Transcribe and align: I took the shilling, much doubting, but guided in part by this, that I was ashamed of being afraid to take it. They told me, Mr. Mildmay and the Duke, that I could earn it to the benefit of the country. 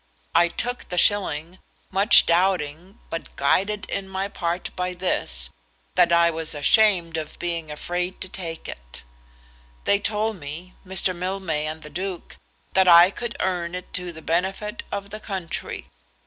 I 0.33 0.47
took 0.47 0.89
the 0.89 0.97
shilling, 0.97 1.59
much 1.91 2.25
doubting, 2.25 2.97
but 3.11 3.35
guided 3.35 3.85
in 3.87 4.11
part 4.31 4.75
by 4.75 4.95
this, 4.95 5.51
that 5.93 6.11
I 6.11 6.31
was 6.31 6.55
ashamed 6.55 7.17
of 7.17 7.37
being 7.37 7.69
afraid 7.69 8.19
to 8.21 8.27
take 8.27 8.67
it. 8.67 9.03
They 9.83 9.99
told 9.99 10.37
me, 10.39 10.73
Mr. 10.83 11.15
Mildmay 11.15 11.67
and 11.67 11.83
the 11.83 11.91
Duke, 11.91 12.37
that 12.73 12.87
I 12.87 13.11
could 13.11 13.37
earn 13.41 13.75
it 13.75 13.93
to 13.93 14.11
the 14.11 14.23
benefit 14.23 14.81
of 14.91 15.11
the 15.11 15.19
country. 15.19 15.85